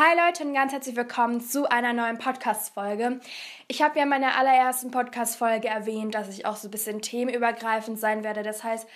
[0.00, 3.18] Hi Leute und ganz herzlich willkommen zu einer neuen Podcast-Folge.
[3.66, 7.98] Ich habe ja in meiner allerersten Podcast-Folge erwähnt, dass ich auch so ein bisschen themenübergreifend
[7.98, 8.44] sein werde.
[8.44, 8.86] Das heißt,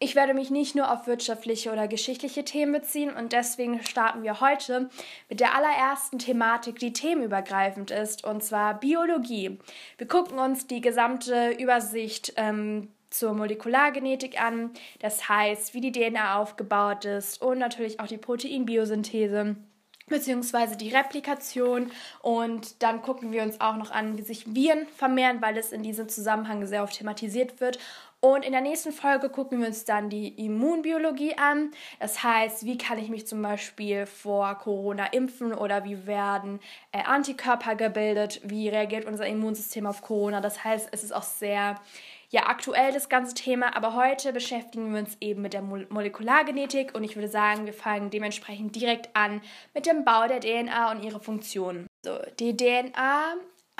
[0.00, 4.40] ich werde mich nicht nur auf wirtschaftliche oder geschichtliche Themen beziehen und deswegen starten wir
[4.40, 4.90] heute
[5.28, 9.60] mit der allerersten Thematik, die themenübergreifend ist, und zwar Biologie.
[9.96, 16.36] Wir gucken uns die gesamte Übersicht ähm, zur Molekulargenetik an, das heißt, wie die DNA
[16.36, 19.54] aufgebaut ist und natürlich auch die Proteinbiosynthese
[20.08, 21.90] beziehungsweise die Replikation
[22.22, 25.82] und dann gucken wir uns auch noch an, wie sich Viren vermehren, weil es in
[25.82, 27.78] diesem Zusammenhang sehr oft thematisiert wird.
[28.20, 31.70] Und in der nächsten Folge gucken wir uns dann die Immunbiologie an.
[32.00, 36.58] Das heißt, wie kann ich mich zum Beispiel vor Corona impfen oder wie werden
[36.90, 40.40] äh, Antikörper gebildet, wie reagiert unser Immunsystem auf Corona.
[40.40, 41.76] Das heißt, es ist auch sehr
[42.30, 47.04] ja aktuell das ganze Thema, aber heute beschäftigen wir uns eben mit der Molekulargenetik und
[47.04, 49.40] ich würde sagen, wir fangen dementsprechend direkt an
[49.74, 51.86] mit dem Bau der DNA und ihre Funktionen.
[52.04, 53.34] So, die DNA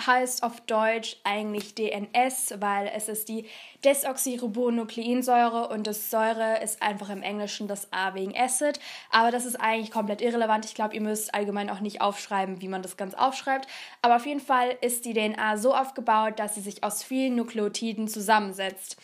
[0.07, 3.47] heißt auf Deutsch eigentlich DNS, weil es ist die
[3.85, 8.81] Desoxyribonukleinsäure und das Säure ist einfach im Englischen das A wegen Acid.
[9.11, 10.65] Aber das ist eigentlich komplett irrelevant.
[10.65, 13.69] Ich glaube, ihr müsst allgemein auch nicht aufschreiben, wie man das ganz aufschreibt.
[14.03, 18.09] Aber auf jeden Fall ist die DNA so aufgebaut, dass sie sich aus vielen Nukleotiden
[18.09, 18.97] zusammensetzt.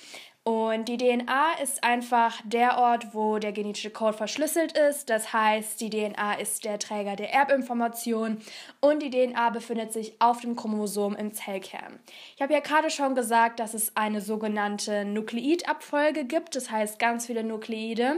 [0.45, 5.09] Und die DNA ist einfach der Ort, wo der genetische Code verschlüsselt ist.
[5.09, 8.42] Das heißt, die DNA ist der Träger der Erbinformation
[8.81, 11.98] und die DNA befindet sich auf dem Chromosom im Zellkern.
[12.36, 16.55] Ich habe ja gerade schon gesagt, dass es eine sogenannte Nukleidabfolge gibt.
[16.56, 18.17] Das heißt, ganz viele Nukleide.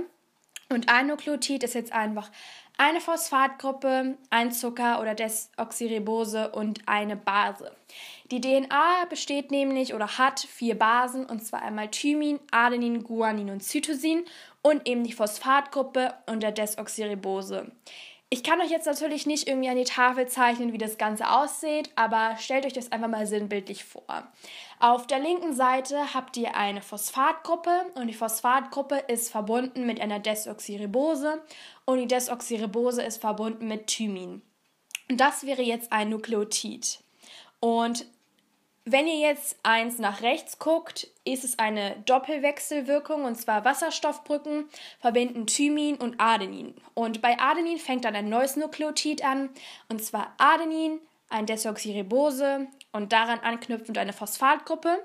[0.69, 2.29] Und ein Nukleotid ist jetzt einfach
[2.77, 7.71] eine Phosphatgruppe, ein Zucker oder Desoxyribose und eine Base.
[8.33, 13.63] Die DNA besteht nämlich oder hat vier Basen und zwar einmal Thymin, Adenin, Guanin und
[13.63, 14.25] Cytosin
[14.63, 17.71] und eben die Phosphatgruppe und der Desoxyribose.
[18.29, 21.91] Ich kann euch jetzt natürlich nicht irgendwie an die Tafel zeichnen, wie das Ganze aussieht,
[21.95, 24.27] aber stellt euch das einfach mal sinnbildlich vor.
[24.81, 30.19] Auf der linken Seite habt ihr eine Phosphatgruppe und die Phosphatgruppe ist verbunden mit einer
[30.19, 31.41] Desoxyribose
[31.85, 34.43] und die Desoxyribose ist verbunden mit Thymin.
[35.09, 36.99] Und das wäre jetzt ein Nukleotid.
[37.61, 38.07] Und
[38.89, 44.69] wenn ihr jetzt eins nach rechts guckt, ist es eine Doppelwechselwirkung und zwar Wasserstoffbrücken
[45.01, 46.73] verbinden Thymin und Adenin.
[46.95, 49.51] Und bei Adenin fängt dann ein neues Nukleotid an
[49.89, 55.05] und zwar Adenin, ein Desoxyribose und daran anknüpfend eine Phosphatgruppe.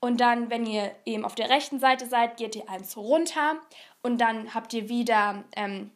[0.00, 3.56] Und dann, wenn ihr eben auf der rechten Seite seid, geht ihr eins runter
[4.00, 5.90] und dann habt ihr wieder ähm,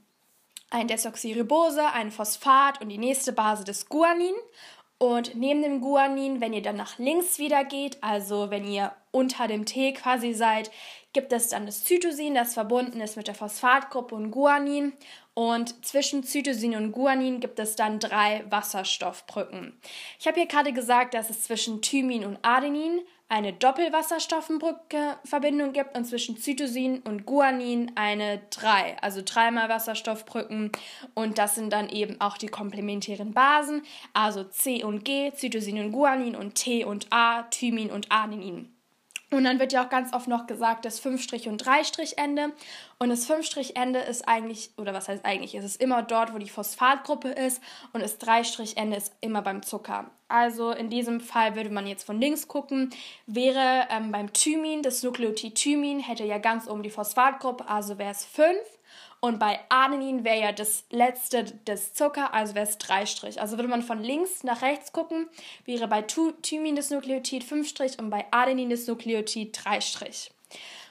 [0.69, 4.34] ein Desoxyribose, ein Phosphat und die nächste Base des Guanin.
[5.02, 9.48] Und neben dem Guanin, wenn ihr dann nach links wieder geht, also wenn ihr unter
[9.48, 10.70] dem T quasi seid,
[11.12, 14.92] gibt es dann das Zytosin, das verbunden ist mit der Phosphatgruppe und Guanin.
[15.34, 19.76] Und zwischen Zytosin und Guanin gibt es dann drei Wasserstoffbrücken.
[20.20, 23.00] Ich habe hier gerade gesagt, dass es zwischen Thymin und Adenin
[23.32, 30.70] eine Doppelwasserstoffbrücke-Verbindung gibt und zwischen Cytosin und Guanin eine 3, also dreimal Wasserstoffbrücken
[31.15, 35.93] und das sind dann eben auch die komplementären Basen, also C und G, Cytosin und
[35.93, 38.69] Guanin und T und A, Thymin und Adenin.
[39.32, 42.53] Und dann wird ja auch ganz oft noch gesagt, das 5- und 3-Ende.
[42.98, 46.50] Und das 5-Ende ist eigentlich, oder was heißt eigentlich, ist es immer dort, wo die
[46.50, 47.62] Phosphatgruppe ist.
[47.94, 50.10] Und das 3-Ende ist immer beim Zucker.
[50.28, 52.91] Also in diesem Fall würde man jetzt von links gucken,
[53.26, 58.12] wäre ähm, beim Thymin, das Nukleotid Thymin hätte ja ganz oben die Phosphatgruppe, also wäre
[58.12, 58.56] es 5.
[59.24, 63.40] Und bei Adenin wäre ja das letzte das Zucker, also wäre es 3 Strich.
[63.40, 65.28] Also würde man von links nach rechts gucken,
[65.64, 70.32] wäre bei Thymin das Nukleotid 5 Strich und bei Adenin das Nukleotid 3 Strich.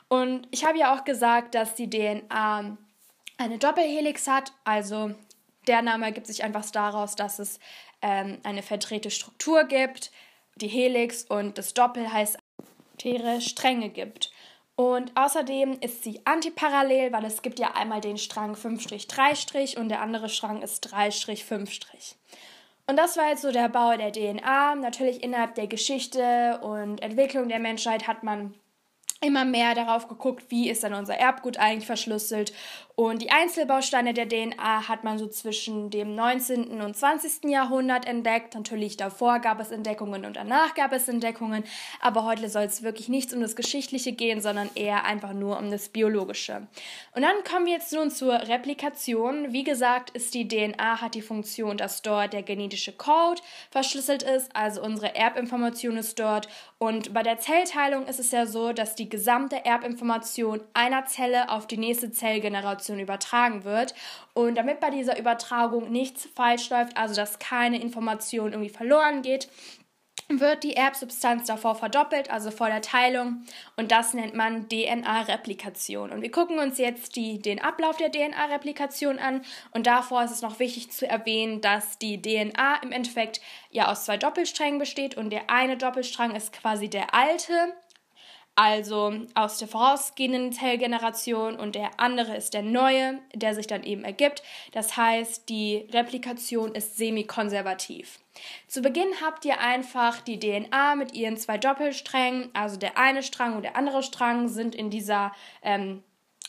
[0.08, 2.78] Und ich habe ja auch gesagt, dass die DNA
[3.38, 5.12] eine Doppelhelix hat, also
[5.68, 7.60] der Name ergibt sich einfach daraus, dass es
[8.02, 10.10] ähm, eine verdrehte Struktur gibt,
[10.56, 12.38] die Helix und das Doppel heißt
[13.42, 14.31] Stränge gibt.
[14.76, 20.02] Und außerdem ist sie antiparallel, weil es gibt ja einmal den Strang 5-3' und der
[20.02, 22.16] andere Strang ist 3-5'.
[22.88, 24.76] Und das war jetzt so der Bau der DNA.
[24.76, 28.54] Natürlich innerhalb der Geschichte und Entwicklung der Menschheit hat man
[29.24, 32.54] immer mehr darauf geguckt, wie ist dann unser Erbgut eigentlich verschlüsselt.
[33.02, 36.82] Und die Einzelbausteine der DNA hat man so zwischen dem 19.
[36.82, 37.50] und 20.
[37.50, 38.54] Jahrhundert entdeckt.
[38.54, 41.64] Natürlich davor gab es Entdeckungen und danach gab es Entdeckungen.
[42.00, 45.72] Aber heute soll es wirklich nichts um das Geschichtliche gehen, sondern eher einfach nur um
[45.72, 46.68] das Biologische.
[47.16, 49.52] Und dann kommen wir jetzt nun zur Replikation.
[49.52, 54.56] Wie gesagt, ist die DNA hat die Funktion, dass dort der genetische Code verschlüsselt ist,
[54.56, 56.48] also unsere Erbinformation ist dort.
[56.78, 61.66] Und bei der Zellteilung ist es ja so, dass die gesamte Erbinformation einer Zelle auf
[61.66, 63.94] die nächste Zellgeneration Replikation übertragen wird.
[64.34, 69.50] Und damit bei dieser Übertragung nichts falsch läuft, also dass keine Information irgendwie verloren geht,
[70.30, 73.44] wird die Erbsubstanz davor verdoppelt, also vor der Teilung.
[73.76, 76.10] Und das nennt man DNA-Replikation.
[76.12, 79.42] Und wir gucken uns jetzt die, den Ablauf der DNA-Replikation an.
[79.72, 83.42] Und davor ist es noch wichtig zu erwähnen, dass die DNA im Endeffekt
[83.72, 85.18] ja aus zwei Doppelsträngen besteht.
[85.18, 87.74] Und der eine Doppelstrang ist quasi der alte
[88.56, 94.04] also aus der vorausgehenden Zellgeneration und der andere ist der neue, der sich dann eben
[94.04, 94.44] ergibt.
[94.74, 98.20] Das heißt, die Replikation ist semi-konservativ.
[98.68, 103.56] Zu Beginn habt ihr einfach die DNA mit ihren zwei Doppelsträngen, also der eine Strang
[103.56, 106.04] und der andere Strang sind in dieser ähm,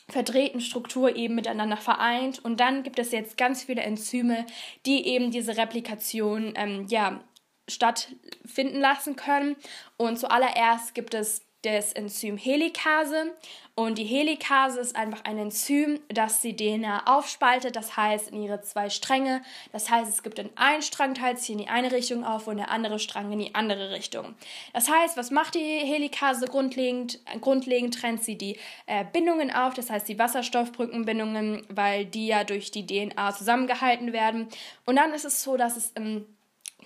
[0.09, 4.45] verdrehten Struktur eben miteinander vereint und dann gibt es jetzt ganz viele Enzyme,
[4.87, 7.21] die eben diese Replikation ähm, ja,
[7.69, 9.57] stattfinden lassen können.
[9.97, 13.33] Und zuallererst gibt es das Enzym Helikase.
[13.75, 18.61] Und die Helikase ist einfach ein Enzym, das die DNA aufspaltet, das heißt in ihre
[18.61, 19.41] zwei Stränge.
[19.73, 22.59] Das heißt, es gibt in einen Strang teilt sich in die eine Richtung auf und
[22.59, 24.35] der andere Strang in die andere Richtung.
[24.75, 27.21] Das heißt, was macht die Helikase grundlegend?
[27.41, 32.71] Grundlegend trennt sie die äh, Bindungen auf, das heißt die Wasserstoffbrückenbindungen, weil die ja durch
[32.73, 34.49] die DNA zusammengehalten werden.
[34.85, 36.27] Und dann ist es so, dass es im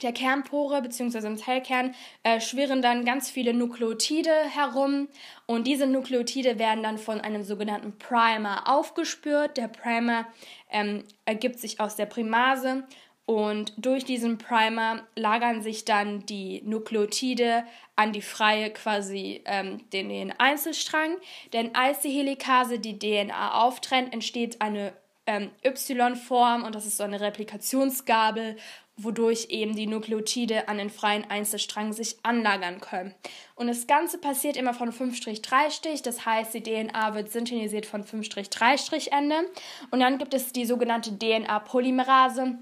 [0.03, 1.27] der Kernpore bzw.
[1.27, 5.09] im Zellkern äh, schwirren dann ganz viele Nukleotide herum
[5.47, 9.57] und diese Nukleotide werden dann von einem sogenannten Primer aufgespürt.
[9.57, 10.27] Der Primer
[10.71, 12.85] ähm, ergibt sich aus der Primase
[13.27, 17.65] und durch diesen Primer lagern sich dann die Nukleotide
[17.97, 21.17] an die freie quasi ähm, den, den Einzelstrang.
[21.53, 24.93] Denn als die Helikase die DNA auftrennt, entsteht eine
[25.27, 28.57] ähm, Y-Form und das ist so eine Replikationsgabel
[28.97, 33.15] wodurch eben die Nukleotide an den freien Einzelstrang sich anlagern können.
[33.55, 39.51] Und das Ganze passiert immer von 5-3-Stich, das heißt, die DNA wird synthetisiert von 5-3-Ende.
[39.91, 42.59] Und dann gibt es die sogenannte DNA-Polymerase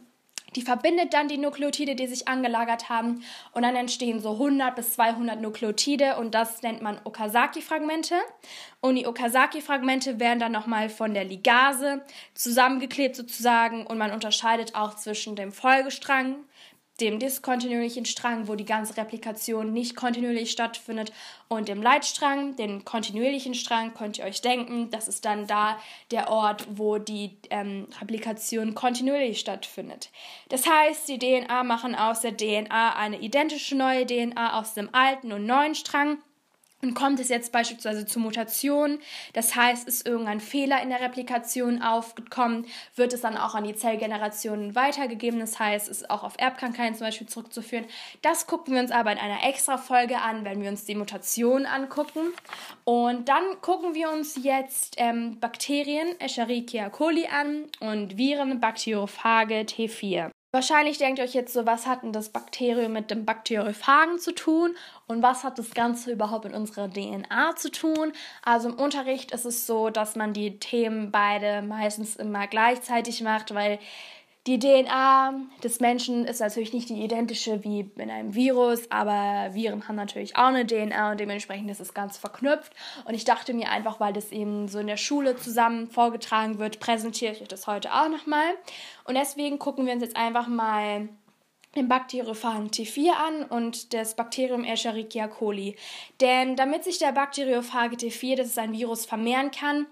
[0.57, 3.25] die verbindet dann die Nukleotide, die sich angelagert haben.
[3.53, 6.17] Und dann entstehen so 100 bis 200 Nukleotide.
[6.17, 8.17] Und das nennt man Okazaki-Fragmente.
[8.81, 12.03] Und die Okazaki-Fragmente werden dann nochmal von der Ligase
[12.35, 13.87] zusammengeklebt sozusagen.
[13.87, 16.37] Und man unterscheidet auch zwischen dem Folgestrang,
[17.01, 21.13] dem diskontinuierlichen Strang, wo die ganze Replikation nicht kontinuierlich stattfindet,
[21.49, 25.79] und dem Leitstrang, den kontinuierlichen Strang, könnt ihr euch denken, das ist dann da
[26.11, 30.11] der Ort, wo die ähm, Replikation kontinuierlich stattfindet.
[30.49, 35.33] Das heißt, die DNA machen aus der DNA eine identische neue DNA aus dem alten
[35.33, 36.19] und neuen Strang
[36.85, 39.01] und kommt es jetzt beispielsweise zu Mutationen,
[39.33, 43.75] das heißt, ist irgendein Fehler in der Replikation aufgekommen, wird es dann auch an die
[43.75, 47.87] Zellgenerationen weitergegeben, das heißt, ist auch auf Erbkrankheiten zum Beispiel zurückzuführen.
[48.23, 51.67] Das gucken wir uns aber in einer extra Folge an, wenn wir uns die Mutationen
[51.67, 52.33] angucken.
[52.85, 60.34] Und dann gucken wir uns jetzt ähm, Bakterien, Escherichia coli an und Viren, Bakteriophage T4.
[60.55, 64.33] Wahrscheinlich denkt ihr euch jetzt so, was hat denn das Bakterium mit dem Bakteriophagen zu
[64.33, 64.77] tun
[65.09, 68.13] und was hat das Ganze überhaupt mit unserer DNA zu tun?
[68.45, 73.53] Also im Unterricht ist es so, dass man die Themen beide meistens immer gleichzeitig macht,
[73.53, 73.81] weil
[74.47, 79.89] die DNA des Menschen ist natürlich nicht die identische wie in einem Virus, aber Viren
[79.89, 82.75] haben natürlich auch eine DNA und dementsprechend ist es ganz verknüpft.
[83.07, 86.79] Und ich dachte mir einfach, weil das eben so in der Schule zusammen vorgetragen wird,
[86.79, 88.55] präsentiere ich euch das heute auch nochmal.
[89.05, 91.09] Und deswegen gucken wir uns jetzt einfach mal
[91.75, 95.75] den Bakteriophagen T4 an und das Bakterium Escherichia coli.
[96.21, 99.87] Denn damit sich der Bakteriophage T4, das ist ein Virus, vermehren kann,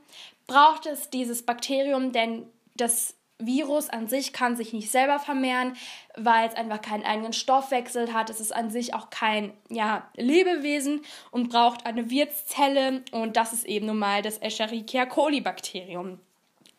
[0.47, 3.15] braucht es dieses Bakterium, denn das
[3.47, 5.75] Virus an sich kann sich nicht selber vermehren,
[6.17, 8.31] weil es einfach keinen eigenen Stoffwechsel hat.
[8.31, 13.65] Es ist an sich auch kein ja, Lebewesen und braucht eine Wirtszelle und das ist
[13.65, 16.19] eben nun mal das Escherichia coli Bakterium.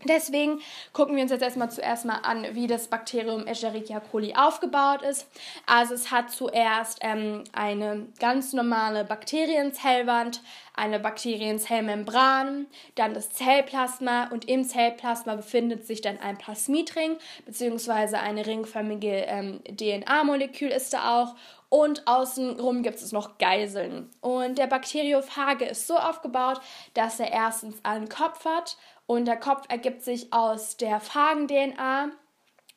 [0.07, 5.01] Deswegen gucken wir uns jetzt erstmal zuerst mal an, wie das Bakterium Escherichia coli aufgebaut
[5.01, 5.27] ist.
[5.65, 10.41] Also es hat zuerst ähm, eine ganz normale Bakterienzellwand,
[10.75, 18.45] eine Bakterienzellmembran, dann das Zellplasma und im Zellplasma befindet sich dann ein Plasmidring beziehungsweise eine
[18.45, 21.35] ringförmige ähm, DNA-Molekül ist da auch
[21.73, 24.07] und außenrum gibt es noch Geiseln.
[24.21, 26.61] Und der Bakteriophage ist so aufgebaut,
[26.93, 32.11] dass er erstens einen Kopf hat und der Kopf ergibt sich aus der Phagen-DNA.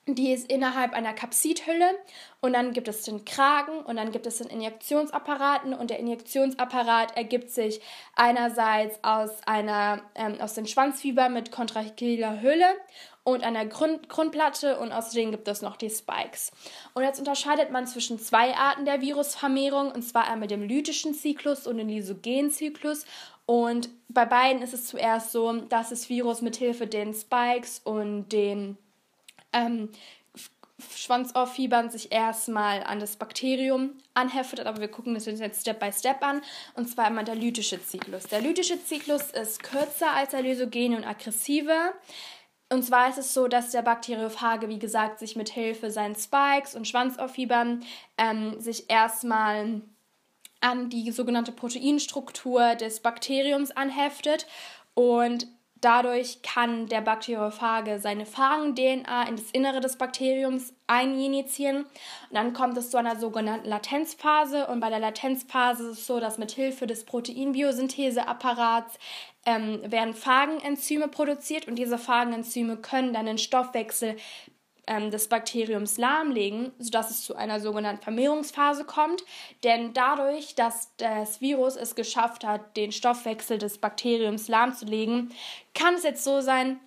[0.09, 1.91] Die ist innerhalb einer Kapsidhülle
[2.41, 7.17] und dann gibt es den Kragen und dann gibt es den Injektionsapparaten und der Injektionsapparat
[7.17, 7.81] ergibt sich
[8.15, 12.67] einerseits aus einer ähm, aus den Schwanzfieber mit kontrahiler Hülle
[13.25, 16.53] und einer Grund Grundplatte und außerdem gibt es noch die Spikes.
[16.95, 21.67] Und jetzt unterscheidet man zwischen zwei Arten der Virusvermehrung und zwar einmal dem lytischen Zyklus
[21.67, 23.05] und dem lysogenen Zyklus
[23.47, 28.77] Und bei beiden ist es zuerst so, dass das Virus mithilfe den Spikes und den
[29.53, 29.91] ähm,
[30.95, 36.23] Schwanzohrfiebern sich erstmal an das Bakterium anheftet, aber wir gucken das jetzt Step by Step
[36.23, 36.43] an.
[36.75, 38.25] Und zwar einmal der lytische Zyklus.
[38.25, 41.95] Der lytische Zyklus ist kürzer als der lysogene und aggressive.
[42.69, 46.75] Und zwar ist es so, dass der Bakteriophage, wie gesagt, sich mit Hilfe seinen Spikes
[46.75, 47.85] und Schwanzohrfiebern
[48.19, 49.81] ähm, sich erstmal
[50.61, 54.47] an die sogenannte Proteinstruktur des Bakteriums anheftet
[54.95, 55.47] und
[55.81, 61.89] dadurch kann der Bakteriophage seine Phagen-DNA in das Innere des Bakteriums eininjizieren und
[62.33, 64.67] dann kommt es zu einer sogenannten Latenzphase.
[64.67, 68.99] Und bei der Latenzphase ist es so, dass mit Hilfe des Proteinbiosyntheseapparats
[69.45, 71.69] ähm, werden Phagenenzyme produziert.
[71.69, 74.17] Und diese Phagenenzyme können dann den Stoffwechsel
[74.87, 79.25] ähm, des Bakteriums lahmlegen, sodass es zu einer sogenannten Vermehrungsphase kommt.
[79.65, 85.33] Denn dadurch, dass das Virus es geschafft hat, den Stoffwechsel des Bakteriums lahmzulegen,
[85.75, 86.79] kann es jetzt so sein,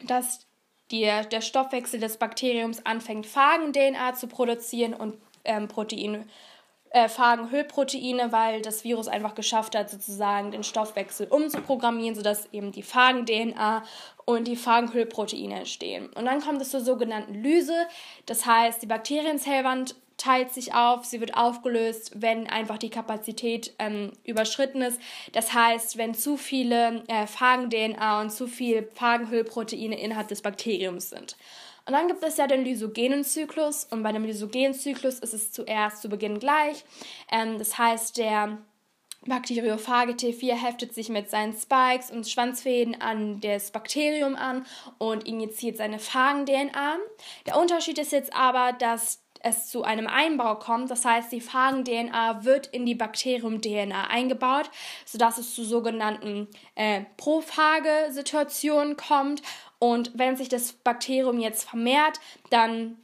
[0.00, 0.46] dass
[0.90, 5.14] die, der Stoffwechsel des Bakteriums anfängt, Phagen-DNA zu produzieren und
[5.44, 6.28] ähm, Protein,
[6.90, 12.82] äh, Phagenhüllproteine, weil das Virus einfach geschafft hat, sozusagen den Stoffwechsel umzuprogrammieren, sodass eben die
[12.82, 13.82] Phagen-DNA
[14.24, 16.08] und die Phagenhüllproteine entstehen.
[16.14, 17.86] Und dann kommt es zur sogenannten Lyse,
[18.26, 24.12] das heißt, die Bakterienzellwand teilt sich auf, sie wird aufgelöst, wenn einfach die Kapazität ähm,
[24.24, 25.00] überschritten ist.
[25.32, 31.36] Das heißt, wenn zu viele äh, Phagen-DNA und zu viele Phagenhüllproteine innerhalb des Bakteriums sind.
[31.88, 35.52] Und dann gibt es ja den lysogenen Zyklus und bei dem lysogenen Zyklus ist es
[35.52, 36.84] zuerst zu Beginn gleich.
[37.32, 38.58] Ähm, das heißt, der
[39.24, 44.66] Bakteriophage T4 heftet sich mit seinen Spikes und Schwanzfäden an das Bakterium an
[44.98, 46.98] und injiziert seine Phagen-DNA.
[47.46, 50.90] Der Unterschied ist jetzt aber, dass es zu einem Einbau kommt.
[50.90, 54.70] Das heißt, die Phagen-DNA wird in die Bakterium-DNA eingebaut,
[55.04, 59.42] sodass es zu sogenannten äh, Prophage-Situationen kommt.
[59.78, 62.20] Und wenn sich das Bakterium jetzt vermehrt,
[62.50, 62.96] dann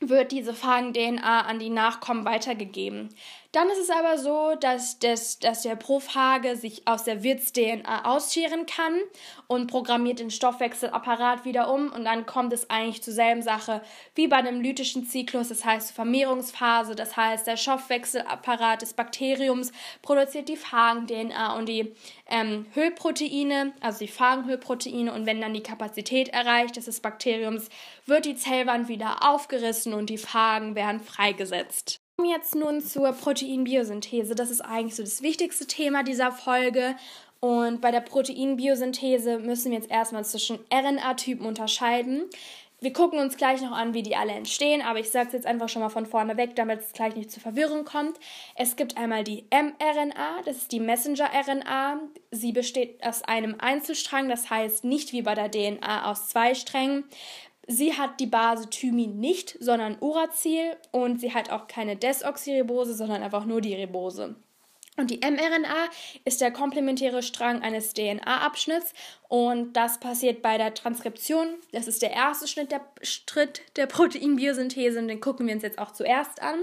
[0.00, 3.14] wird diese Phagen-DNA an die Nachkommen weitergegeben.
[3.56, 8.66] Dann ist es aber so, dass, das, dass der Prophage sich aus der Wirts-DNA ausscheren
[8.66, 9.00] kann
[9.46, 11.90] und programmiert den Stoffwechselapparat wieder um.
[11.90, 13.80] Und dann kommt es eigentlich zur selben Sache
[14.14, 19.72] wie bei einem lytischen Zyklus, das heißt Vermehrungsphase, das heißt der Stoffwechselapparat des Bakteriums
[20.02, 21.94] produziert die Phagen-DNA und die
[22.28, 27.70] ähm, Hüllproteine, also die Phagenhüllproteine und wenn dann die Kapazität erreicht ist des Bakteriums,
[28.04, 34.34] wird die Zellwand wieder aufgerissen und die Phagen werden freigesetzt jetzt nun zur Proteinbiosynthese.
[34.34, 36.96] Das ist eigentlich so das wichtigste Thema dieser Folge.
[37.40, 42.22] Und bei der Proteinbiosynthese müssen wir jetzt erstmal zwischen RNA-Typen unterscheiden.
[42.80, 45.46] Wir gucken uns gleich noch an, wie die alle entstehen, aber ich sage es jetzt
[45.46, 48.18] einfach schon mal von vorne weg, damit es gleich nicht zur Verwirrung kommt.
[48.54, 52.00] Es gibt einmal die mRNA, das ist die Messenger-RNA.
[52.32, 57.04] Sie besteht aus einem Einzelstrang, das heißt nicht wie bei der DNA aus zwei Strängen.
[57.68, 63.22] Sie hat die Base Thymin nicht, sondern Uracil und sie hat auch keine Desoxyribose, sondern
[63.22, 64.36] einfach nur die Ribose.
[64.98, 65.90] Und die mRNA
[66.24, 68.94] ist der komplementäre Strang eines DNA-Abschnitts
[69.28, 71.48] und das passiert bei der Transkription.
[71.72, 75.78] Das ist der erste Schritt der, Schritt der Proteinbiosynthese und den gucken wir uns jetzt
[75.78, 76.60] auch zuerst an.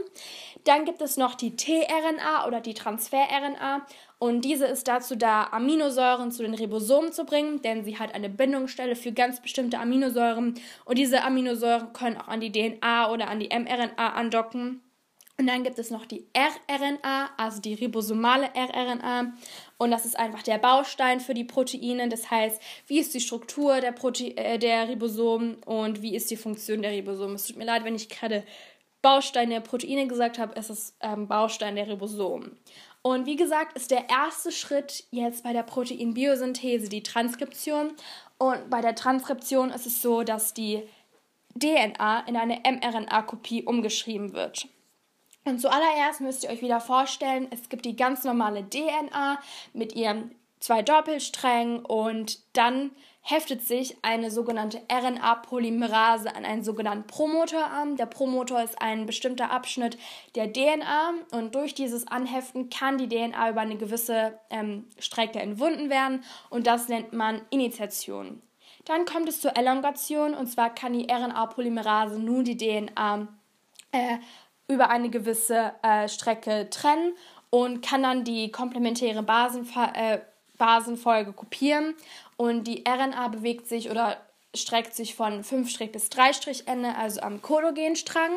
[0.63, 3.85] Dann gibt es noch die tRNA oder die Transfer-RNA
[4.17, 8.29] und diese ist dazu da, Aminosäuren zu den Ribosomen zu bringen, denn sie hat eine
[8.29, 13.39] Bindungsstelle für ganz bestimmte Aminosäuren und diese Aminosäuren können auch an die DNA oder an
[13.39, 14.81] die mRNA andocken.
[15.43, 19.33] Und dann gibt es noch die rRNA, also die ribosomale rRNA.
[19.77, 22.07] Und das ist einfach der Baustein für die Proteine.
[22.07, 26.37] Das heißt, wie ist die Struktur der, Prote äh, der Ribosomen und wie ist die
[26.37, 27.35] Funktion der Ribosomen.
[27.35, 28.45] Es tut mir leid, wenn ich gerade
[29.01, 32.57] Baustein der Proteine gesagt habe, es ist ähm, Baustein der Ribosomen.
[33.01, 37.91] Und wie gesagt, ist der erste Schritt jetzt bei der Proteinbiosynthese die Transkription.
[38.37, 40.83] Und bei der Transkription ist es so, dass die
[41.59, 44.69] DNA in eine mRNA-Kopie umgeschrieben wird.
[45.45, 49.39] Und zuallererst müsst ihr euch wieder vorstellen, es gibt die ganz normale DNA
[49.73, 57.65] mit ihren zwei Doppelsträngen und dann heftet sich eine sogenannte RNA-Polymerase an einen sogenannten Promotor
[57.65, 57.95] an.
[57.97, 59.97] Der Promotor ist ein bestimmter Abschnitt
[60.35, 65.89] der DNA und durch dieses Anheften kann die DNA über eine gewisse ähm, Strecke entwunden
[65.89, 68.41] werden und das nennt man Initiation.
[68.85, 73.27] Dann kommt es zur Elongation und zwar kann die RNA-Polymerase nun die DNA
[73.93, 74.17] äh,
[74.67, 77.13] über eine gewisse äh, Strecke trennen
[77.49, 80.19] und kann dann die komplementäre Basenfa äh,
[80.57, 81.95] Basenfolge kopieren
[82.37, 84.17] und die RNA bewegt sich oder
[84.55, 88.31] streckt sich von 5' bis 3' Ende, also am Kodogenstrang.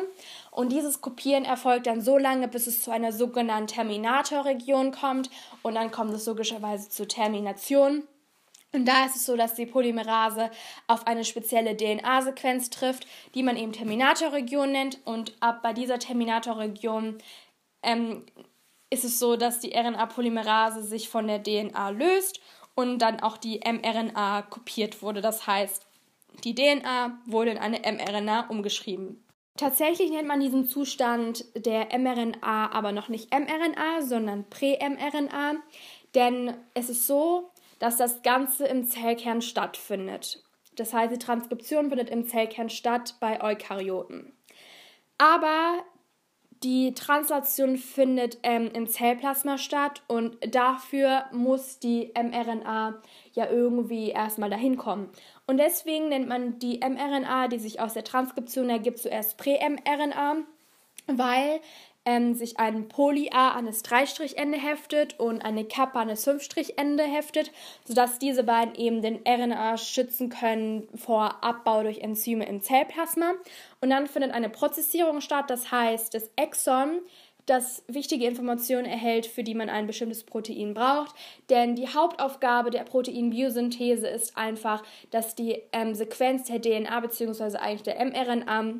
[0.51, 5.29] Und dieses Kopieren erfolgt dann so lange, bis es zu einer sogenannten Terminatorregion kommt.
[5.61, 8.03] Und dann kommt es logischerweise zur Termination.
[8.73, 10.51] Und da ist es so, dass die Polymerase
[10.87, 14.99] auf eine spezielle DNA-Sequenz trifft, die man eben Terminatorregion nennt.
[15.05, 17.17] Und ab bei dieser Terminatorregion
[17.81, 18.25] ähm,
[18.89, 22.41] ist es so, dass die RNA-Polymerase sich von der DNA löst
[22.75, 25.21] und dann auch die mRNA kopiert wurde.
[25.21, 25.87] Das heißt,
[26.43, 29.23] die DNA wurde in eine mRNA umgeschrieben.
[29.55, 35.55] Tatsächlich nennt man diesen Zustand der mRNA aber noch nicht mRNA, sondern Prä-mRNA,
[36.13, 40.43] denn es ist so, dass das Ganze im Zellkern stattfindet.
[40.75, 44.33] Das heißt, die Transkription findet im Zellkern statt bei Eukaryoten.
[45.17, 45.83] Aber
[46.63, 52.99] die Translation findet ähm, im Zellplasma statt und dafür muss die mRNA
[53.33, 55.09] ja irgendwie erstmal dahin kommen.
[55.45, 60.37] Und deswegen nennt man die mRNA, die sich aus der Transkription ergibt, zuerst Prä-mRNA,
[61.07, 61.59] weil
[62.07, 67.51] ähm, sich ein Poly-A an das 3-Ende heftet und eine Kappa an das 5-Ende heftet,
[67.85, 73.33] sodass diese beiden eben den RNA schützen können vor Abbau durch Enzyme im Zellplasma.
[73.81, 77.01] Und dann findet eine Prozessierung statt, das heißt, das Exon
[77.45, 81.15] das wichtige Informationen erhält, für die man ein bestimmtes Protein braucht.
[81.49, 87.57] Denn die Hauptaufgabe der Proteinbiosynthese ist einfach, dass die ähm, Sequenz der DNA bzw.
[87.57, 88.79] eigentlich der mRNA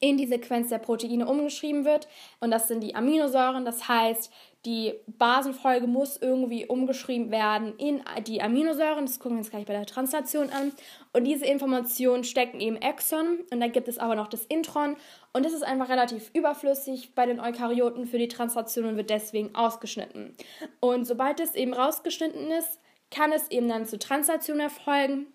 [0.00, 2.08] in die Sequenz der Proteine umgeschrieben wird.
[2.40, 3.64] Und das sind die Aminosäuren.
[3.64, 4.30] Das heißt,
[4.66, 9.06] die Basenfolge muss irgendwie umgeschrieben werden in die Aminosäuren.
[9.06, 10.72] Das gucken wir uns gleich bei der Translation an.
[11.12, 13.44] Und diese Informationen stecken eben Exon.
[13.50, 14.96] Und dann gibt es aber noch das Intron.
[15.32, 19.54] Und das ist einfach relativ überflüssig bei den Eukaryoten für die Translation und wird deswegen
[19.54, 20.36] ausgeschnitten.
[20.80, 25.26] Und sobald es eben rausgeschnitten ist, kann es eben dann zur Translation erfolgen.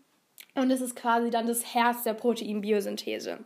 [0.55, 3.39] Und es ist quasi dann das Herz der Proteinbiosynthese.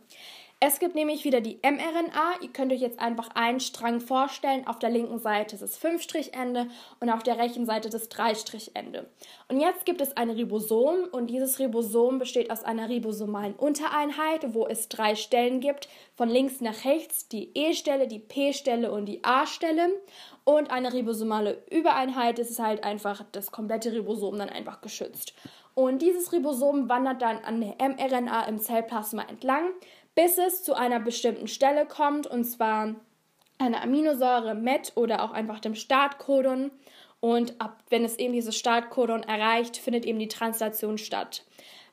[0.58, 2.40] Es gibt nämlich wieder die mRNA.
[2.40, 4.66] Ihr könnt euch jetzt einfach einen Strang vorstellen.
[4.66, 9.06] Auf der linken Seite ist das 5-Ende und auf der rechten Seite das 3-Ende.
[9.48, 14.66] Und jetzt gibt es ein Ribosom und dieses Ribosom besteht aus einer ribosomalen Untereinheit, wo
[14.66, 15.90] es drei Stellen gibt.
[16.14, 19.90] Von links nach rechts die E-Stelle, die P-Stelle und die A-Stelle.
[20.44, 25.34] Und eine ribosomale Übereinheit ist halt einfach das komplette Ribosom dann einfach geschützt.
[25.78, 29.74] Und dieses Ribosom wandert dann an der mRNA im Zellplasma entlang,
[30.16, 32.96] bis es zu einer bestimmten Stelle kommt, und zwar
[33.58, 36.72] einer Aminosäure MET oder auch einfach dem Startcodon.
[37.20, 41.44] Und ab, wenn es eben dieses Startcodon erreicht, findet eben die Translation statt.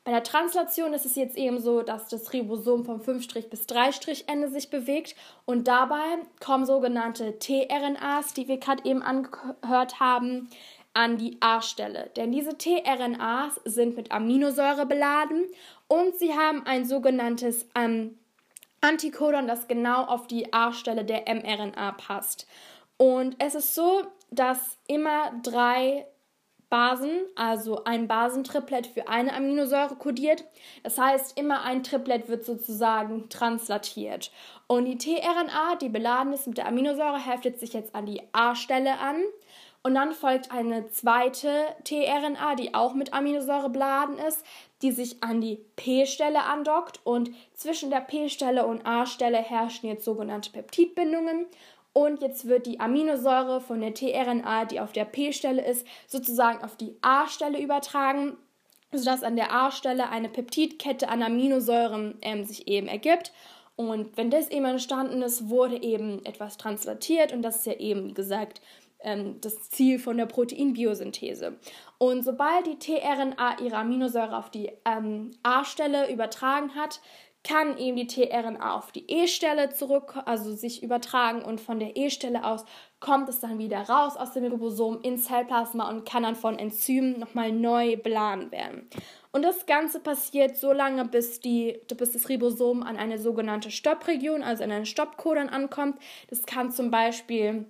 [0.04, 4.24] Bei der Translation ist es jetzt eben so, dass das Ribosom vom 5' bis 3'
[4.26, 10.50] Ende sich bewegt und dabei kommen sogenannte tRNAs, die wir gerade eben angehört haben,
[10.92, 12.10] an die A-Stelle.
[12.16, 15.46] Denn diese tRNAs sind mit Aminosäure beladen
[15.88, 18.18] und sie haben ein sogenanntes ähm,
[18.80, 22.46] Antikodon, das genau auf die A-Stelle der mRNA passt.
[22.96, 26.06] Und es ist so, dass immer drei
[26.68, 30.44] Basen, also ein Basentriplet für eine Aminosäure kodiert.
[30.82, 34.32] Das heißt, immer ein Triplet wird sozusagen translatiert.
[34.66, 38.98] Und die tRNA, die beladen ist mit der Aminosäure, heftet sich jetzt an die A-Stelle
[38.98, 39.22] an.
[39.84, 41.48] Und dann folgt eine zweite
[41.84, 44.44] tRNA, die auch mit Aminosäure beladen ist,
[44.84, 47.00] die sich an die P-Stelle andockt.
[47.04, 51.46] Und zwischen der P-Stelle und A-Stelle herrschen jetzt sogenannte Peptidbindungen.
[51.94, 56.76] Und jetzt wird die Aminosäure von der tRNA, die auf der P-Stelle ist, sozusagen auf
[56.76, 58.36] die A-Stelle übertragen,
[58.92, 63.32] sodass an der A-Stelle eine Peptidkette an Aminosäuren ähm, sich eben ergibt.
[63.76, 68.10] Und wenn das eben entstanden ist, wurde eben etwas translatiert und das ist ja eben,
[68.10, 68.60] wie gesagt,
[69.04, 71.58] ähm, das Ziel von der Proteinbiosynthese.
[71.98, 77.00] Und sobald die tRNA ihre Aminosäure auf die ähm, A-Stelle übertragen hat,
[77.44, 82.42] kann eben die tRNA auf die E-Stelle zurück, also sich übertragen und von der E-Stelle
[82.44, 82.64] aus
[83.00, 87.20] kommt es dann wieder raus aus dem Ribosom ins Zellplasma und kann dann von Enzymen
[87.20, 88.88] nochmal neu beladen werden.
[89.30, 94.42] Und das Ganze passiert so lange, bis, die, bis das Ribosom an eine sogenannte Stoppregion,
[94.42, 95.98] also an einen Stoppcodon ankommt.
[96.30, 97.66] Das kann zum Beispiel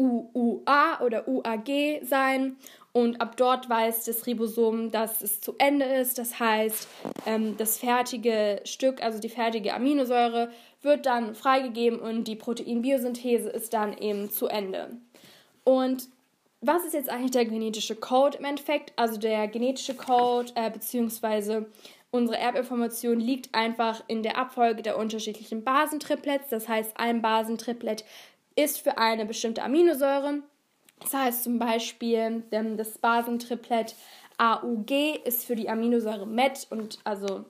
[0.00, 2.56] UUA oder UAG sein
[2.92, 6.18] und ab dort weiß das Ribosom, dass es zu Ende ist.
[6.18, 6.88] Das heißt,
[7.26, 10.50] ähm, das fertige Stück, also die fertige Aminosäure,
[10.82, 14.96] wird dann freigegeben und die Proteinbiosynthese ist dann eben zu Ende.
[15.62, 16.08] Und
[16.60, 18.92] was ist jetzt eigentlich der genetische Code im Endeffekt?
[18.96, 21.62] Also der genetische Code äh, bzw.
[22.10, 26.50] unsere Erbinformation liegt einfach in der Abfolge der unterschiedlichen Basentriplets.
[26.50, 28.04] Das heißt, ein Basentriplet
[28.56, 30.42] ist für eine bestimmte Aminosäure.
[31.00, 33.94] Das heißt zum Beispiel, das Basentriplet
[34.38, 37.44] AUG ist für die Aminosäure MET und also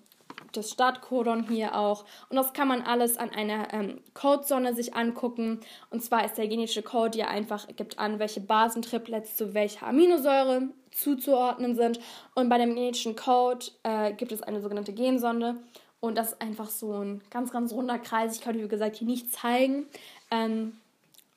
[0.53, 2.05] das Startcodon hier auch.
[2.29, 5.61] Und das kann man alles an einer ähm, Codesonne sich angucken.
[5.91, 10.69] Und zwar ist der genetische Code ja einfach, gibt an, welche Basentriplets zu welcher Aminosäure
[10.91, 12.01] zuzuordnen sind.
[12.35, 15.57] Und bei dem genetischen Code äh, gibt es eine sogenannte Gensonde.
[16.01, 18.35] Und das ist einfach so ein ganz, ganz runder Kreis.
[18.35, 19.87] Ich kann, wie gesagt, hier nicht zeigen.
[20.31, 20.73] Ähm,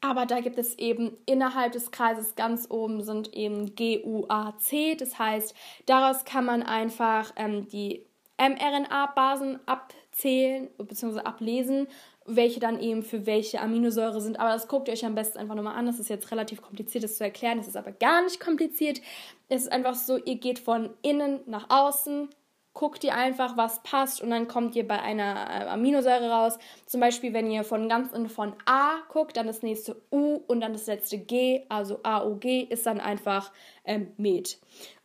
[0.04, 4.98] aber da gibt es eben innerhalb des Kreises ganz oben sind eben GUAC.
[4.98, 8.04] Das heißt, daraus kann man einfach ähm, die
[8.38, 11.20] mRNA-Basen abzählen bzw.
[11.22, 11.88] ablesen,
[12.26, 14.42] welche dann eben für welche Aminosäure sind.
[14.42, 15.86] Aber das guckt ihr euch am besten einfach nochmal an.
[15.86, 17.58] Das ist jetzt relativ kompliziert, das zu erklären.
[17.58, 19.00] Das ist aber gar nicht kompliziert.
[19.48, 22.28] Es ist einfach so, ihr geht von innen nach außen,
[22.74, 26.58] guckt ihr einfach, was passt und dann kommt ihr bei einer äh, Aminosäure raus.
[26.86, 30.62] Zum Beispiel, wenn ihr von ganz innen von A guckt, dann das nächste U und
[30.62, 33.52] dann das letzte G, also AUG, ist dann einfach
[33.86, 34.58] ähm, Med.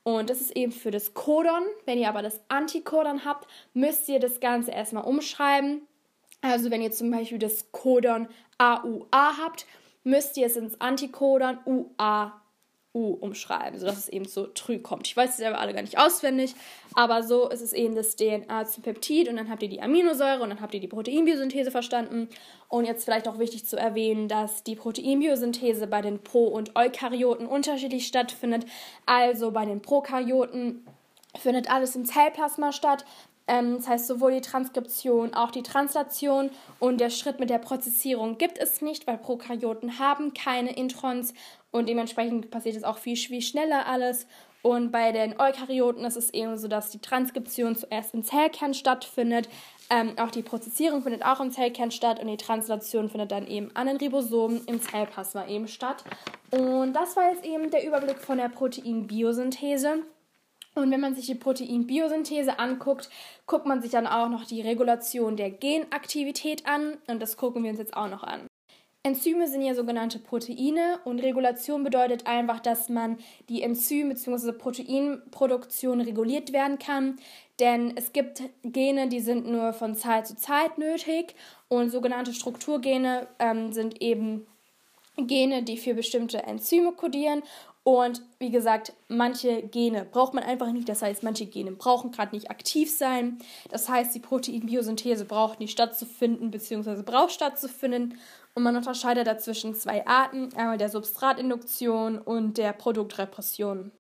[0.03, 1.63] Und das ist eben für das Codon.
[1.85, 5.83] Wenn ihr aber das Antikodon habt, müsst ihr das Ganze erstmal umschreiben.
[6.41, 9.67] Also wenn ihr zum Beispiel das Codon AUA habt,
[10.05, 12.41] müsst ihr es ins Antikodon UA
[12.95, 15.07] U umschreiben, sodass es eben so trü kommt.
[15.07, 16.55] Ich weiß es selber alle gar nicht auswendig,
[16.95, 20.43] aber so ist es eben das DNA zum Peptid und dann habt ihr die Aminosäure
[20.43, 22.29] und dann habt ihr die Proteinbiosynthese verstanden.
[22.69, 27.47] Und jetzt vielleicht auch wichtig zu erwähnen, dass die Proteinbiosynthese bei den Pro- und Eukaryoten
[27.47, 28.67] unterschiedlich stattfindet.
[29.07, 30.85] Also bei den Prokaryoten
[31.37, 33.05] findet alles im Zellplasma statt,
[33.49, 38.39] ähm, das heißt, sowohl die Transkription, auch die Translation und der Schritt mit der Prozessierung
[38.39, 41.33] gibt es nicht, weil Prokaryoten haben keine Introns
[41.71, 44.27] und dementsprechend passiert es auch viel, viel schneller alles.
[44.61, 49.49] Und bei den Eukaryoten ist es eben so, dass die Transkription zuerst im Zellkern stattfindet.
[49.89, 53.71] Ähm, auch die Prozessierung findet auch im Zellkern statt und die Translation findet dann eben
[53.75, 56.05] an den Ribosomen im Zellplasma eben statt.
[56.51, 60.03] Und das war jetzt eben der Überblick von der Proteinbiosynthese.
[60.79, 63.11] Und wenn man sich die Proteinbiosynthese anguckt,
[63.47, 66.97] guckt man sich dann auch noch die Regulation der Genaktivität an.
[67.07, 68.47] Und das gucken wir uns jetzt auch noch an.
[69.05, 74.53] Enzyme sind ja sogenannte Proteine und Regulation bedeutet einfach, dass man die Enzym- bzw.
[74.53, 77.17] Proteinproduktion reguliert werden kann.
[77.61, 81.35] Denn es gibt Gene, die sind nur von Zeit zu Zeit nötig
[81.69, 84.47] und sogenannte Strukturgene ähm, sind eben
[85.17, 87.43] Gene, die für bestimmte Enzyme kodieren
[87.89, 90.91] und wie gesagt, manche Gene braucht man einfach nicht.
[90.91, 93.39] Das heißt, manche Gene brauchen gerade nicht aktiv sein.
[93.71, 98.19] Das heißt, die Proteinbiosynthese braucht nicht stattzufinden, beziehungsweise braucht stattzufinden.
[98.55, 103.91] Und man unterscheidet dazwischen zwei Arten, einmal der Substratinduktion und der Produktrepression.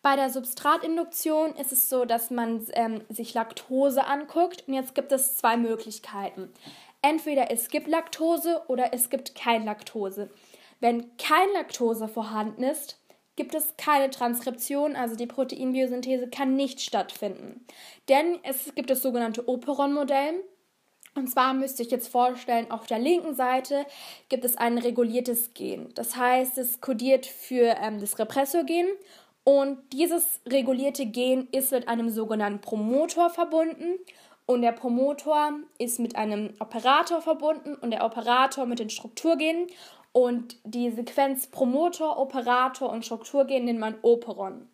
[0.00, 4.68] Bei der Substratinduktion ist es so, dass man ähm, sich Laktose anguckt.
[4.68, 6.52] Und jetzt gibt es zwei Möglichkeiten.
[7.02, 10.30] Entweder es gibt Laktose oder es gibt kein Laktose.
[10.78, 13.00] Wenn kein Laktose vorhanden ist,
[13.36, 17.66] gibt es keine Transkription, also die Proteinbiosynthese kann nicht stattfinden.
[18.08, 20.44] Denn es gibt das sogenannte Operon-Modell.
[21.16, 23.86] Und zwar müsste ich jetzt vorstellen, auf der linken Seite
[24.28, 25.90] gibt es ein reguliertes Gen.
[25.94, 28.86] Das heißt, es kodiert für ähm, das Repressorgen
[29.44, 33.98] und dieses regulierte Gen ist mit einem sogenannten Promotor verbunden
[34.46, 39.68] und der Promotor ist mit einem Operator verbunden und der Operator mit den Strukturgenen
[40.14, 44.68] und die Sequenz Promotor, Operator und Strukturgen nennt man Operon.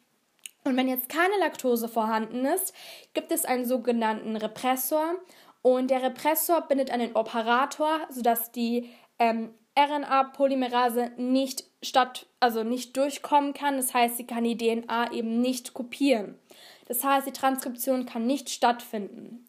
[0.64, 2.74] Und wenn jetzt keine Laktose vorhanden ist,
[3.14, 5.14] gibt es einen sogenannten Repressor.
[5.62, 12.94] Und der Repressor bindet an den Operator, sodass die ähm, RNA-Polymerase nicht statt, also nicht
[12.98, 13.78] durchkommen kann.
[13.78, 16.38] Das heißt, sie kann die DNA eben nicht kopieren.
[16.86, 19.46] Das heißt, die Transkription kann nicht stattfinden.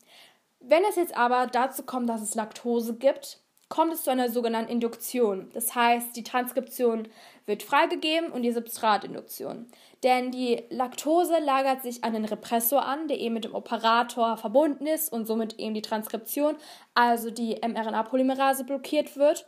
[0.61, 3.40] Wenn es jetzt aber dazu kommt, dass es Laktose gibt,
[3.71, 5.49] kommt es zu einer sogenannten Induktion.
[5.53, 7.07] Das heißt, die Transkription
[7.47, 9.65] wird freigegeben und die Substratinduktion.
[10.03, 14.85] Denn die Laktose lagert sich an den Repressor an, der eben mit dem Operator verbunden
[14.85, 16.55] ist und somit eben die Transkription,
[16.93, 19.47] also die mRNA-Polymerase blockiert wird.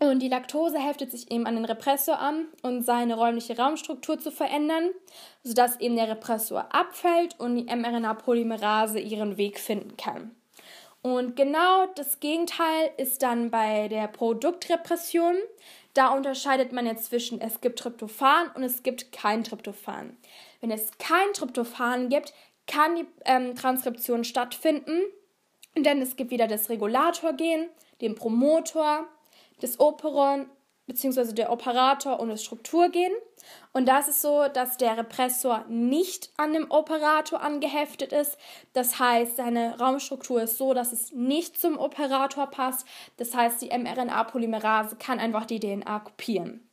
[0.00, 4.30] Und die Laktose heftet sich eben an den Repressor an, um seine räumliche Raumstruktur zu
[4.30, 4.90] verändern,
[5.42, 10.37] sodass eben der Repressor abfällt und die mRNA-Polymerase ihren Weg finden kann.
[11.02, 15.36] Und genau das Gegenteil ist dann bei der Produktrepression.
[15.94, 20.16] Da unterscheidet man jetzt zwischen es gibt Tryptophan und es gibt kein Tryptophan.
[20.60, 22.34] Wenn es kein Tryptophan gibt,
[22.66, 25.02] kann die ähm, Transkription stattfinden,
[25.76, 27.68] denn es gibt wieder das Regulatorgen,
[28.00, 29.08] den Promotor,
[29.60, 30.46] das Operon
[30.88, 33.12] beziehungsweise der Operator und das Strukturgen.
[33.72, 38.36] Und das ist so, dass der Repressor nicht an dem Operator angeheftet ist.
[38.72, 42.86] Das heißt, seine Raumstruktur ist so, dass es nicht zum Operator passt.
[43.18, 46.68] Das heißt, die mRNA-Polymerase kann einfach die DNA kopieren.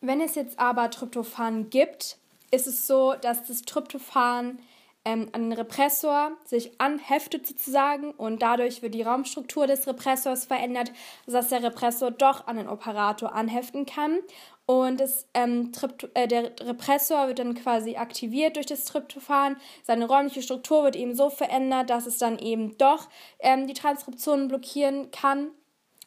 [0.00, 2.18] Wenn es jetzt aber Tryptophan gibt,
[2.50, 4.58] ist es so, dass das Tryptophan
[5.04, 10.92] ähm, an den Repressor sich anheftet sozusagen und dadurch wird die Raumstruktur des Repressors verändert,
[11.26, 14.18] sodass der Repressor doch an den Operator anheften kann.
[14.66, 15.72] Und das, ähm,
[16.14, 19.56] äh, der Repressor wird dann quasi aktiviert durch das Tryptophan.
[19.82, 23.08] Seine räumliche Struktur wird eben so verändert, dass es dann eben doch
[23.40, 25.50] ähm, die Transkription blockieren kann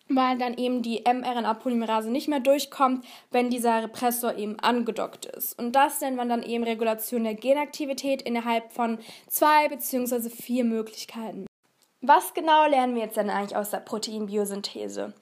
[0.09, 5.57] weil dann eben die mRNA-Polymerase nicht mehr durchkommt, wenn dieser Repressor eben angedockt ist.
[5.59, 10.29] Und das nennt man dann eben Regulation der Genaktivität innerhalb von zwei bzw.
[10.29, 11.45] vier Möglichkeiten.
[12.01, 15.13] Was genau lernen wir jetzt denn eigentlich aus der Proteinbiosynthese?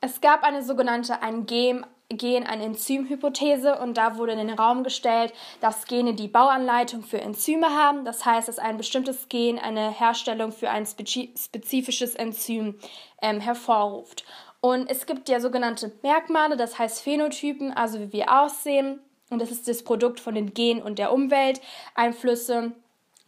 [0.00, 4.84] Es gab eine sogenannte ein Gen Gen eine Enzymhypothese und da wurde in den Raum
[4.84, 8.04] gestellt, dass Gene die Bauanleitung für Enzyme haben.
[8.04, 12.78] Das heißt, dass ein bestimmtes Gen eine Herstellung für ein spezifisches Enzym
[13.22, 14.24] ähm, hervorruft.
[14.60, 19.00] Und es gibt ja sogenannte Merkmale, das heißt Phänotypen, also wie wir aussehen.
[19.30, 22.72] Und das ist das Produkt von den Genen und der Umwelteinflüsse.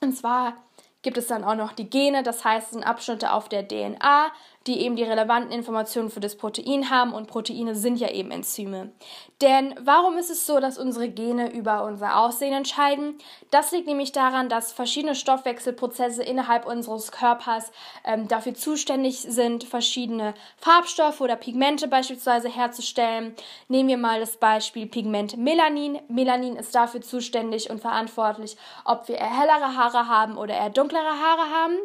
[0.00, 0.54] Und zwar
[1.02, 4.32] gibt es dann auch noch die Gene, das heißt, sind Abschnitte auf der DNA,
[4.66, 8.92] die eben die relevanten Informationen für das Protein haben und Proteine sind ja eben Enzyme.
[9.40, 13.18] Denn warum ist es so, dass unsere Gene über unser Aussehen entscheiden?
[13.50, 17.70] Das liegt nämlich daran, dass verschiedene Stoffwechselprozesse innerhalb unseres Körpers
[18.04, 23.34] ähm, dafür zuständig sind, verschiedene Farbstoffe oder Pigmente beispielsweise herzustellen.
[23.68, 26.00] Nehmen wir mal das Beispiel Pigment Melanin.
[26.08, 31.04] Melanin ist dafür zuständig und verantwortlich, ob wir eher hellere Haare haben oder eher dunklere
[31.04, 31.78] Haare haben.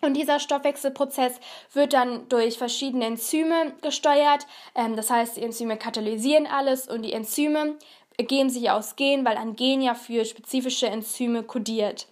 [0.00, 1.40] Und dieser Stoffwechselprozess
[1.72, 4.46] wird dann durch verschiedene Enzyme gesteuert.
[4.74, 7.76] Ähm, das heißt, die Enzyme katalysieren alles und die Enzyme
[8.16, 12.06] gehen sich aus Gen, weil ein Gen ja für spezifische Enzyme kodiert.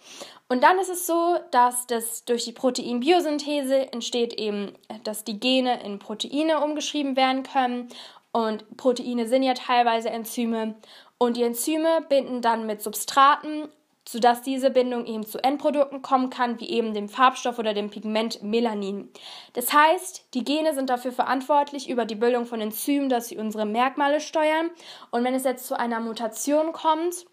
[0.48, 4.72] Und dann ist es so, dass das durch die Proteinbiosynthese entsteht eben,
[5.02, 7.88] dass die Gene in Proteine umgeschrieben werden können.
[8.30, 10.76] Und Proteine sind ja teilweise Enzyme.
[11.18, 13.68] Und die Enzyme binden dann mit Substraten
[14.08, 18.42] sodass diese Bindung eben zu Endprodukten kommen kann, wie eben dem Farbstoff oder dem Pigment
[18.42, 19.10] Melanin.
[19.52, 23.66] Das heißt, die Gene sind dafür verantwortlich über die Bildung von Enzymen, dass sie unsere
[23.66, 24.70] Merkmale steuern.
[25.10, 27.26] Und wenn es jetzt zu einer Mutation kommt,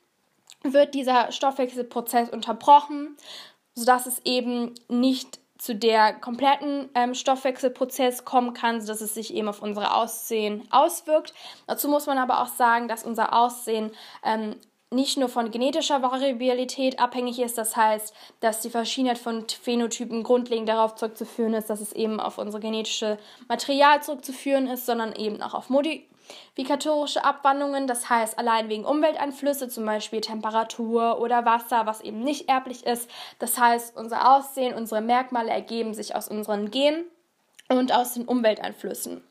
[0.63, 3.17] wird dieser Stoffwechselprozess unterbrochen,
[3.75, 9.47] sodass es eben nicht zu der kompletten ähm, Stoffwechselprozess kommen kann, sodass es sich eben
[9.47, 11.33] auf unser Aussehen auswirkt.
[11.67, 13.91] Dazu muss man aber auch sagen, dass unser Aussehen
[14.25, 14.55] ähm,
[14.93, 20.69] nicht nur von genetischer Variabilität abhängig ist, das heißt, dass die Verschiedenheit von Phänotypen grundlegend
[20.69, 25.53] darauf zurückzuführen ist, dass es eben auf unsere genetische Material zurückzuführen ist, sondern eben auch
[25.53, 32.19] auf modifikatorische Abwandlungen, das heißt allein wegen Umwelteinflüsse, zum Beispiel Temperatur oder Wasser, was eben
[32.19, 33.09] nicht erblich ist.
[33.39, 37.05] Das heißt, unser Aussehen, unsere Merkmale ergeben sich aus unseren Genen
[37.69, 39.23] und aus den Umwelteinflüssen.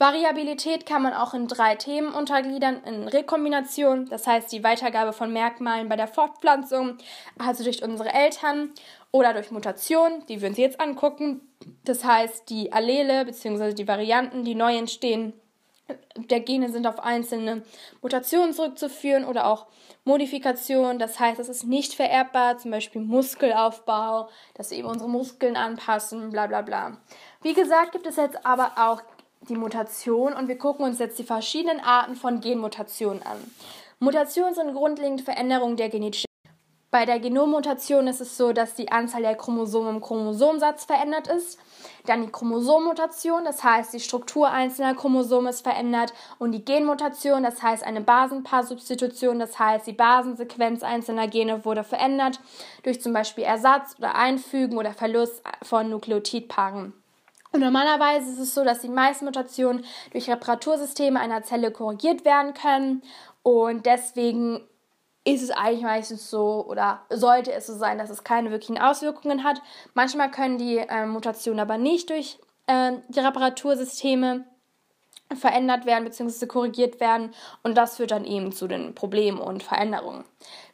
[0.00, 2.82] Variabilität kann man auch in drei Themen untergliedern.
[2.84, 6.96] In Rekombination, das heißt die Weitergabe von Merkmalen bei der Fortpflanzung,
[7.38, 8.72] also durch unsere Eltern,
[9.12, 11.40] oder durch Mutation, die wir uns jetzt angucken.
[11.84, 13.74] Das heißt, die Allele bzw.
[13.74, 15.32] die Varianten, die neu entstehen,
[16.14, 17.62] der Gene sind auf einzelne
[18.00, 19.66] Mutationen zurückzuführen oder auch
[20.04, 20.98] Modifikation.
[20.98, 26.30] Das heißt, es ist nicht vererbbar, zum Beispiel Muskelaufbau, dass wir eben unsere Muskeln anpassen,
[26.30, 26.98] bla bla bla.
[27.42, 29.02] Wie gesagt, gibt es jetzt aber auch
[29.48, 33.38] die Mutation und wir gucken uns jetzt die verschiedenen Arten von Genmutationen an.
[33.98, 36.26] Mutationen sind grundlegende Veränderungen der genetischen.
[36.90, 41.56] Bei der Genommutation ist es so, dass die Anzahl der Chromosomen im Chromosomsatz verändert ist.
[42.06, 46.12] Dann die Chromosommutation, das heißt, die Struktur einzelner Chromosomen ist verändert.
[46.40, 52.40] Und die Genmutation, das heißt, eine Basenpaarsubstitution, das heißt, die Basensequenz einzelner Gene wurde verändert
[52.82, 56.99] durch zum Beispiel Ersatz oder Einfügen oder Verlust von Nukleotidpaaren.
[57.52, 62.54] Und normalerweise ist es so, dass die meisten Mutationen durch Reparatursysteme einer Zelle korrigiert werden
[62.54, 63.02] können.
[63.42, 64.60] Und deswegen
[65.24, 69.44] ist es eigentlich meistens so oder sollte es so sein, dass es keine wirklichen Auswirkungen
[69.44, 69.60] hat.
[69.94, 74.44] Manchmal können die äh, Mutationen aber nicht durch äh, die Reparatursysteme
[75.34, 76.46] verändert werden bzw.
[76.46, 80.24] korrigiert werden und das führt dann eben zu den Problemen und Veränderungen.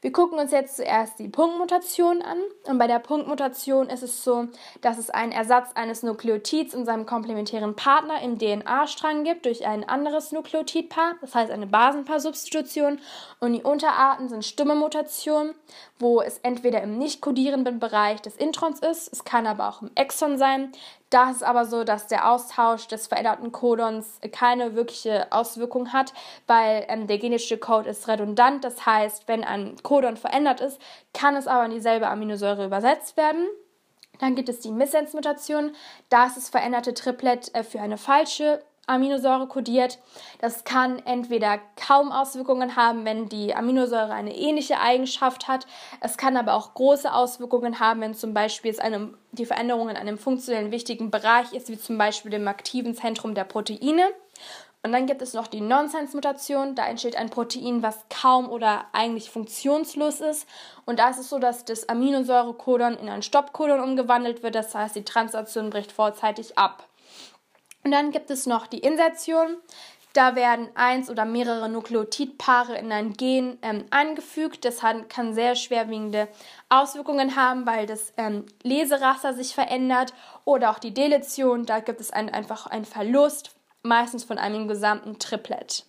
[0.01, 4.47] Wir gucken uns jetzt zuerst die Punktmutation an und bei der Punktmutation ist es so,
[4.81, 9.89] dass es einen Ersatz eines Nukleotids in seinem komplementären Partner im DNA-Strang gibt durch ein
[9.89, 13.01] anderes Nukleotidpaar, das heißt eine Basenpaarsubstitution
[13.41, 15.55] und die Unterarten sind stumme Mutationen,
[15.99, 19.91] wo es entweder im nicht kodierenden Bereich des Introns ist, es kann aber auch im
[19.97, 20.73] Exon sein,
[21.11, 26.13] da ist aber so, dass der Austausch des veränderten Codons keine wirkliche Auswirkung hat,
[26.47, 28.65] weil ähm, der genetische Code ist redundant.
[28.65, 30.81] Das heißt, wenn ein Codon verändert ist,
[31.15, 33.47] kann es aber in dieselbe Aminosäure übersetzt werden.
[34.19, 35.77] Dann gibt es die Missense-Mutation.
[36.09, 39.99] Da ist das veränderte Triplet äh, für eine falsche Aminosäure kodiert.
[40.41, 45.67] Das kann entweder kaum Auswirkungen haben, wenn die Aminosäure eine ähnliche Eigenschaft hat.
[46.01, 49.97] Es kann aber auch große Auswirkungen haben, wenn zum Beispiel es eine, die Veränderung in
[49.97, 54.05] einem funktionellen wichtigen Bereich ist, wie zum Beispiel dem aktiven Zentrum der Proteine.
[54.85, 56.77] Und dann gibt es noch die Nonsense-Mutation.
[56.77, 60.47] Da entsteht ein Protein, was kaum oder eigentlich funktionslos ist.
[60.85, 64.55] Und da ist es so, dass das Aminosäurekodon in ein Stoppkodon umgewandelt wird.
[64.55, 66.85] Das heißt, die Translation bricht vorzeitig ab.
[67.87, 69.59] Und dann gibt es noch die Insertion.
[70.13, 74.65] Da werden eins oder mehrere Nukleotidpaare in ein Gen ähm, eingefügt.
[74.65, 76.27] Das kann sehr schwerwiegende
[76.69, 80.15] Auswirkungen haben, weil das ähm, Leseraster sich verändert.
[80.45, 85.21] Oder auch die Deletion, da gibt es ein, einfach einen Verlust meistens von einem gesamten
[85.21, 85.87] Triplet.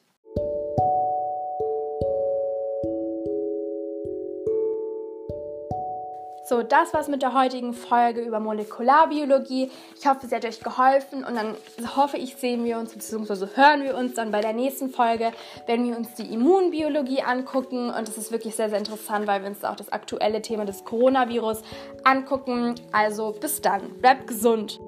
[6.48, 9.70] So, das war's mit der heutigen Folge über Molekularbiologie.
[10.00, 11.56] Ich hoffe, sie hat euch geholfen und dann
[11.98, 13.48] hoffe ich, sehen wir uns bzw.
[13.56, 15.34] hören wir uns dann bei der nächsten Folge,
[15.66, 19.50] wenn wir uns die Immunbiologie angucken und das ist wirklich sehr, sehr interessant, weil wir
[19.50, 21.64] uns auch das aktuelle Thema des Coronavirus
[22.06, 22.76] angucken.
[22.94, 24.80] Also bis dann, bleibt gesund!